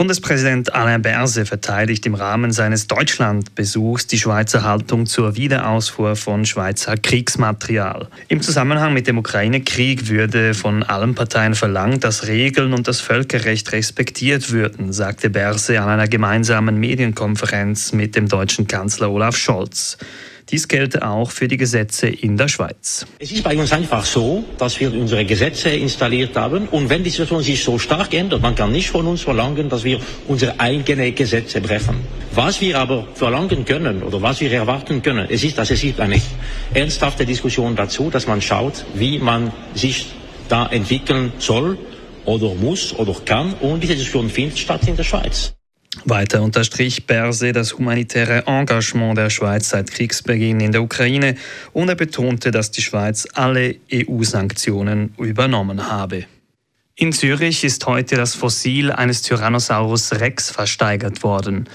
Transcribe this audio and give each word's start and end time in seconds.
Bundespräsident 0.00 0.74
Alain 0.74 1.02
Berset 1.02 1.46
verteidigt 1.46 2.06
im 2.06 2.14
Rahmen 2.14 2.52
seines 2.52 2.86
Deutschlandbesuchs 2.86 4.06
die 4.06 4.18
Schweizer 4.18 4.64
Haltung 4.64 5.04
zur 5.04 5.36
Wiederausfuhr 5.36 6.16
von 6.16 6.46
Schweizer 6.46 6.96
Kriegsmaterial. 6.96 8.08
Im 8.28 8.40
Zusammenhang 8.40 8.94
mit 8.94 9.06
dem 9.08 9.18
Ukraine-Krieg 9.18 10.08
würde 10.08 10.54
von 10.54 10.82
allen 10.82 11.14
Parteien 11.14 11.54
verlangt, 11.54 12.02
dass 12.02 12.26
Regeln 12.26 12.72
und 12.72 12.88
das 12.88 13.02
Völkerrecht 13.02 13.72
respektiert 13.72 14.50
würden, 14.50 14.94
sagte 14.94 15.28
Berset 15.28 15.76
an 15.76 15.90
einer 15.90 16.08
gemeinsamen 16.08 16.80
Medienkonferenz 16.80 17.92
mit 17.92 18.16
dem 18.16 18.26
deutschen 18.26 18.66
Kanzler 18.66 19.10
Olaf 19.10 19.36
Scholz. 19.36 19.98
Dies 20.50 20.66
gelte 20.66 21.06
auch 21.06 21.30
für 21.30 21.46
die 21.46 21.56
Gesetze 21.56 22.08
in 22.08 22.36
der 22.36 22.48
Schweiz. 22.48 23.06
Es 23.20 23.30
ist 23.30 23.44
bei 23.44 23.56
uns 23.56 23.72
einfach 23.72 24.04
so, 24.04 24.44
dass 24.58 24.80
wir 24.80 24.92
unsere 24.92 25.24
Gesetze 25.24 25.70
installiert 25.70 26.36
haben 26.36 26.66
und 26.68 26.90
wenn 26.90 27.04
die 27.04 27.10
Situation 27.10 27.42
sich 27.42 27.62
so 27.62 27.78
stark 27.78 28.12
ändert, 28.14 28.42
man 28.42 28.56
kann 28.56 28.72
nicht 28.72 28.90
von 28.90 29.06
uns 29.06 29.20
verlangen, 29.20 29.68
dass 29.68 29.84
wir 29.84 30.00
unsere 30.26 30.58
eigenen 30.58 31.14
Gesetze 31.14 31.60
brechen. 31.60 31.96
Was 32.34 32.60
wir 32.60 32.78
aber 32.78 33.06
verlangen 33.14 33.64
können 33.64 34.02
oder 34.02 34.20
was 34.20 34.40
wir 34.40 34.50
erwarten 34.50 35.02
können, 35.02 35.26
es 35.30 35.44
ist, 35.44 35.56
dass 35.56 35.70
es 35.70 35.80
gibt 35.82 36.00
eine 36.00 36.20
ernsthafte 36.74 37.24
Diskussion 37.24 37.76
dazu, 37.76 38.10
dass 38.10 38.26
man 38.26 38.42
schaut, 38.42 38.84
wie 38.94 39.18
man 39.20 39.52
sich 39.74 40.06
da 40.48 40.66
entwickeln 40.66 41.32
soll 41.38 41.78
oder 42.24 42.54
muss 42.54 42.92
oder 42.92 43.14
kann 43.24 43.54
und 43.60 43.82
diese 43.82 43.94
Diskussion 43.94 44.28
findet 44.28 44.58
statt 44.58 44.86
in 44.88 44.96
der 44.96 45.04
Schweiz. 45.04 45.54
Weiter 46.04 46.42
unterstrich 46.42 47.06
Berse 47.06 47.52
das 47.52 47.76
humanitäre 47.76 48.46
Engagement 48.46 49.18
der 49.18 49.28
Schweiz 49.28 49.70
seit 49.70 49.90
Kriegsbeginn 49.90 50.60
in 50.60 50.72
der 50.72 50.82
Ukraine 50.82 51.34
und 51.72 51.88
er 51.88 51.96
betonte, 51.96 52.50
dass 52.52 52.70
die 52.70 52.82
Schweiz 52.82 53.26
alle 53.34 53.74
EU-Sanktionen 53.92 55.14
übernommen 55.18 55.90
habe. 55.90 56.26
In 56.94 57.12
Zürich 57.12 57.64
ist 57.64 57.86
heute 57.86 58.16
das 58.16 58.34
Fossil 58.34 58.92
eines 58.92 59.22
Tyrannosaurus 59.22 60.12
Rex 60.20 60.50
versteigert 60.50 61.22
worden. 61.22 61.68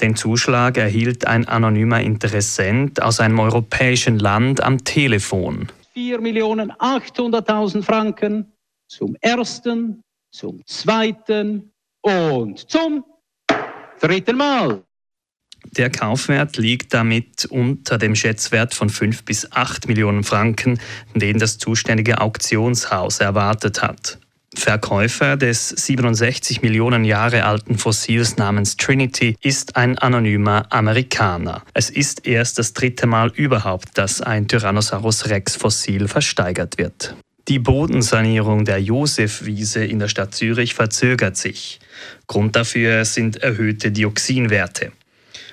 Den 0.00 0.16
Zuschlag 0.16 0.76
erhielt 0.76 1.26
ein 1.26 1.46
anonymer 1.46 2.00
Interessent 2.00 3.00
aus 3.00 3.20
einem 3.20 3.38
europäischen 3.38 4.18
Land 4.18 4.62
am 4.62 4.84
Telefon. 4.84 5.68
4.800.000 5.96 7.82
Franken 7.82 8.52
zum 8.88 9.16
ersten, 9.20 10.02
zum 10.30 10.66
zweiten 10.66 11.72
und 12.02 12.70
zum 12.70 13.04
dritten 14.02 14.36
Mal. 14.36 14.82
Der 15.76 15.90
Kaufwert 15.90 16.56
liegt 16.56 16.92
damit 16.92 17.44
unter 17.46 17.96
dem 17.96 18.16
Schätzwert 18.16 18.74
von 18.74 18.90
5 18.90 19.24
bis 19.24 19.52
8 19.52 19.86
Millionen 19.86 20.24
Franken, 20.24 20.80
den 21.14 21.38
das 21.38 21.58
zuständige 21.58 22.20
Auktionshaus 22.20 23.20
erwartet 23.20 23.80
hat. 23.80 24.18
Verkäufer 24.54 25.36
des 25.36 25.68
67 25.70 26.60
Millionen 26.60 27.04
Jahre 27.04 27.44
alten 27.44 27.78
Fossils 27.78 28.36
namens 28.36 28.76
Trinity 28.76 29.36
ist 29.40 29.76
ein 29.76 29.96
anonymer 29.96 30.66
Amerikaner. 30.70 31.62
Es 31.72 31.88
ist 31.88 32.26
erst 32.26 32.58
das 32.58 32.74
dritte 32.74 33.06
Mal 33.06 33.32
überhaupt, 33.34 33.96
dass 33.96 34.20
ein 34.20 34.48
Tyrannosaurus 34.48 35.30
Rex 35.30 35.56
Fossil 35.56 36.06
versteigert 36.06 36.76
wird. 36.76 37.16
Die 37.48 37.58
Bodensanierung 37.58 38.64
der 38.64 38.80
Josefwiese 38.80 39.84
in 39.84 39.98
der 39.98 40.08
Stadt 40.08 40.32
Zürich 40.34 40.74
verzögert 40.74 41.36
sich. 41.36 41.80
Grund 42.28 42.54
dafür 42.54 43.04
sind 43.04 43.42
erhöhte 43.42 43.90
Dioxinwerte. 43.90 44.92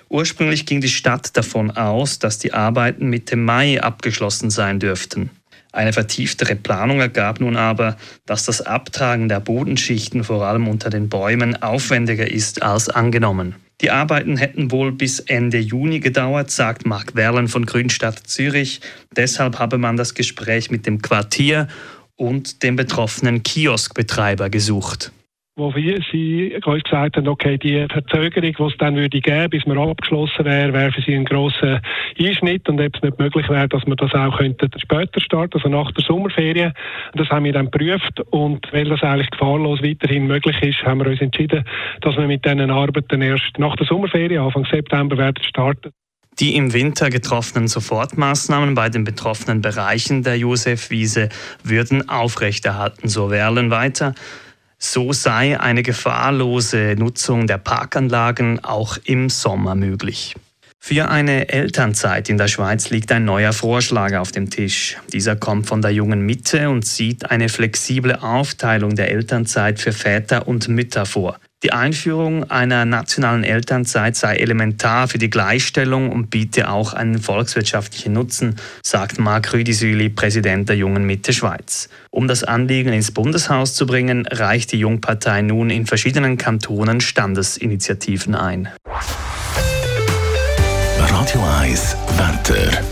Ursprünglich 0.07 0.65
ging 0.65 0.81
die 0.81 0.89
Stadt 0.89 1.35
davon 1.35 1.71
aus, 1.71 2.19
dass 2.19 2.37
die 2.37 2.53
Arbeiten 2.53 3.09
Mitte 3.09 3.35
Mai 3.35 3.81
abgeschlossen 3.81 4.49
sein 4.51 4.79
dürften. 4.79 5.31
Eine 5.71 5.93
vertieftere 5.93 6.55
Planung 6.55 6.99
ergab 6.99 7.39
nun 7.39 7.55
aber, 7.55 7.97
dass 8.25 8.45
das 8.45 8.61
Abtragen 8.61 9.29
der 9.29 9.39
Bodenschichten 9.39 10.23
vor 10.23 10.45
allem 10.45 10.67
unter 10.67 10.89
den 10.89 11.09
Bäumen 11.09 11.61
aufwendiger 11.61 12.29
ist 12.29 12.63
als 12.63 12.89
angenommen. 12.89 13.55
Die 13.81 13.91
Arbeiten 13.91 14.35
hätten 14.37 14.71
wohl 14.71 14.91
bis 14.91 15.19
Ende 15.19 15.57
Juni 15.57 15.99
gedauert, 15.99 16.51
sagt 16.51 16.85
Mark 16.85 17.15
Werlen 17.15 17.47
von 17.47 17.65
Grünstadt 17.65 18.19
Zürich. 18.27 18.81
Deshalb 19.15 19.57
habe 19.59 19.77
man 19.77 19.95
das 19.95 20.13
Gespräch 20.13 20.69
mit 20.69 20.85
dem 20.85 21.01
Quartier 21.01 21.67
und 22.17 22.63
dem 22.63 22.75
betroffenen 22.75 23.43
Kioskbetreiber 23.43 24.49
gesucht 24.49 25.13
wo 25.59 25.75
wir, 25.75 25.99
sie 26.11 26.57
uns 26.65 26.83
gesagt 26.83 27.17
haben, 27.17 27.27
okay, 27.27 27.57
die 27.57 27.85
Verzögerung, 27.91 28.53
die 28.57 28.63
es 28.63 28.77
dann 28.79 28.95
würde 28.95 29.19
geben, 29.19 29.49
bis 29.49 29.65
man 29.65 29.77
abgeschlossen 29.77 30.45
wäre, 30.45 30.73
wäre 30.73 30.91
für 30.91 31.01
sie 31.01 31.13
ein 31.13 31.25
grosser 31.25 31.81
Einschnitt 32.17 32.67
und 32.69 32.81
ob 32.81 32.95
es 32.95 33.01
nicht 33.01 33.19
möglich 33.19 33.47
wäre, 33.49 33.67
dass 33.67 33.85
man 33.85 33.97
das 33.97 34.13
auch 34.13 34.39
später 34.39 35.19
starten, 35.19 35.57
also 35.57 35.69
nach 35.69 35.91
der 35.91 36.03
Sommerferien. 36.03 36.73
Das 37.13 37.29
haben 37.29 37.45
wir 37.45 37.53
dann 37.53 37.69
geprüft 37.69 38.21
und 38.31 38.65
weil 38.71 38.85
das 38.85 39.03
eigentlich 39.03 39.29
gefahrlos 39.29 39.83
weiterhin 39.83 40.27
möglich 40.27 40.59
ist, 40.61 40.81
haben 40.83 40.99
wir 40.99 41.07
uns 41.07 41.21
entschieden, 41.21 41.65
dass 42.01 42.15
wir 42.15 42.25
mit 42.25 42.45
diesen 42.45 42.71
Arbeiten 42.71 43.21
erst 43.21 43.59
nach 43.59 43.75
der 43.75 43.85
Sommerferien, 43.85 44.41
Anfang 44.41 44.65
September, 44.65 45.17
werden 45.17 45.43
starten. 45.43 45.91
Die 46.39 46.55
im 46.55 46.71
Winter 46.71 47.09
getroffenen 47.09 47.67
Sofortmaßnahmen 47.67 48.73
bei 48.73 48.87
den 48.87 49.03
betroffenen 49.03 49.59
Bereichen 49.59 50.23
der 50.23 50.37
Josefwiese 50.37 51.27
würden 51.65 52.07
aufrechterhalten, 52.07 53.09
so 53.09 53.29
Werlen 53.29 53.71
weiter. 53.71 54.13
So 54.81 55.11
sei 55.11 55.59
eine 55.59 55.83
gefahrlose 55.83 56.95
Nutzung 56.97 57.47
der 57.47 57.57
Parkanlagen 57.57 58.63
auch 58.63 58.97
im 59.03 59.29
Sommer 59.29 59.75
möglich. 59.75 60.35
Für 60.79 61.09
eine 61.09 61.49
Elternzeit 61.49 62.29
in 62.29 62.37
der 62.37 62.47
Schweiz 62.47 62.89
liegt 62.89 63.11
ein 63.11 63.25
neuer 63.25 63.51
Vorschlag 63.51 64.15
auf 64.15 64.31
dem 64.31 64.49
Tisch. 64.49 64.97
Dieser 65.11 65.35
kommt 65.35 65.67
von 65.67 65.81
der 65.81 65.91
jungen 65.91 66.25
Mitte 66.25 66.69
und 66.69 66.85
sieht 66.85 67.29
eine 67.29 67.49
flexible 67.49 68.15
Aufteilung 68.15 68.95
der 68.95 69.11
Elternzeit 69.11 69.81
für 69.81 69.91
Väter 69.91 70.47
und 70.47 70.69
Mütter 70.69 71.05
vor. 71.05 71.37
Die 71.61 71.73
Einführung 71.73 72.49
einer 72.49 72.85
nationalen 72.85 73.43
Elternzeit 73.43 74.15
sei 74.15 74.37
elementar 74.37 75.09
für 75.09 75.17
die 75.17 75.29
Gleichstellung 75.29 76.09
und 76.09 76.29
biete 76.29 76.69
auch 76.69 76.93
einen 76.93 77.19
volkswirtschaftlichen 77.19 78.13
Nutzen, 78.13 78.55
sagt 78.81 79.19
Marc 79.19 79.51
Rüdisüli, 79.51 80.07
Präsident 80.07 80.69
der 80.69 80.77
Jungen 80.77 81.03
Mitte 81.03 81.33
Schweiz. 81.33 81.89
Um 82.11 82.29
das 82.29 82.45
Anliegen 82.45 82.93
ins 82.93 83.11
Bundeshaus 83.11 83.73
zu 83.73 83.85
bringen, 83.85 84.25
reicht 84.25 84.71
die 84.71 84.79
Jungpartei 84.79 85.41
nun 85.41 85.69
in 85.69 85.85
verschiedenen 85.85 86.37
Kantonen 86.37 87.01
Standesinitiativen 87.01 88.35
ein. 88.35 88.69
Radio 90.97 91.43
1 91.59 91.97
Wetter. 92.17 92.88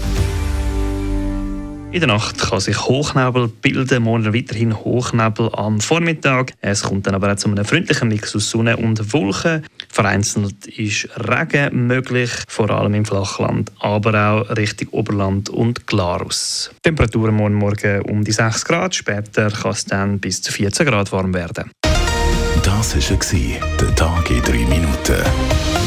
In 1.90 2.02
der 2.02 2.08
Nacht 2.08 2.38
kann 2.38 2.60
sich 2.60 2.86
Hochnebel 2.86 3.48
bilden, 3.48 4.04
morgen 4.04 4.34
weiterhin 4.34 4.78
Hochnebel 4.78 5.50
am 5.54 5.80
Vormittag. 5.80 6.52
Es 6.60 6.84
kommt 6.84 7.08
dann 7.08 7.16
aber 7.16 7.32
auch 7.32 7.38
zu 7.38 7.50
einem 7.50 7.64
freundlichen 7.64 8.10
Mix 8.10 8.36
aus 8.36 8.50
Sonne 8.50 8.76
und 8.76 9.14
Wolken. 9.14 9.66
Vereinzelt 9.88 10.68
ist 10.68 11.08
Regen 11.16 11.88
möglich, 11.88 12.30
vor 12.50 12.70
allem 12.70 12.94
im 12.94 13.06
Flachland, 13.06 13.72
aber 13.80 14.14
auch 14.14 14.58
Richtung 14.58 14.90
Oberland 14.90 15.50
und 15.50 15.88
Glarus. 15.88 16.72
Temperaturen 16.84 17.34
morgen 17.34 17.56
Morgen 17.56 18.02
um 18.02 18.24
die 18.24 18.34
6 18.34 18.66
Grad, 18.66 18.94
später 18.94 19.50
kann 19.50 19.72
es 19.72 19.86
dann 19.86 20.20
bis 20.20 20.42
zu 20.42 20.52
14 20.52 20.86
Grad 20.86 21.12
warm 21.14 21.34
werden. 21.34 21.72
Das 22.64 22.96
war 22.96 23.78
der 23.80 23.96
Tag 23.96 24.30
in 24.30 24.42
3 24.42 24.52
Minuten. 24.68 25.87